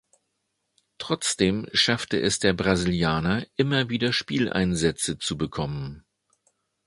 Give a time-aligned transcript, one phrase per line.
[0.97, 6.05] Trotzdem schaffte es der Brasilianer, immer wieder Spieleinsätze zu bekommen.